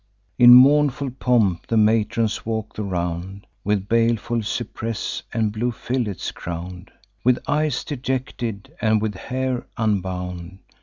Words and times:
In 0.39 0.55
mournful 0.55 1.11
pomp 1.11 1.67
the 1.67 1.77
matrons 1.77 2.43
walk 2.43 2.73
the 2.73 2.81
round, 2.81 3.45
With 3.63 3.87
baleful 3.87 4.41
cypress 4.41 5.21
and 5.31 5.51
blue 5.51 5.71
fillets 5.71 6.31
crown'd, 6.31 6.89
With 7.23 7.37
eyes 7.47 7.83
dejected, 7.83 8.73
and 8.81 8.99
with 8.99 9.13
hair 9.13 9.67
unbound. 9.77 10.57